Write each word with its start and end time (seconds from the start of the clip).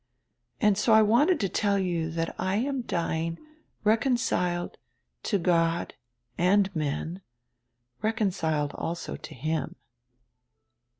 And 0.59 0.79
so 0.79 0.93
I 0.93 1.03
wanted 1.03 1.39
to 1.41 1.47
tell 1.47 1.77
you 1.77 2.09
diat 2.09 2.33
I 2.39 2.55
am 2.55 2.81
dying 2.81 3.37
reconciled 3.83 4.79
to 5.21 5.37
God 5.37 5.93
and 6.39 6.75
men, 6.75 7.21
reconciled 8.01 8.71
also 8.73 9.15
to 9.15 9.35
him." 9.35 9.75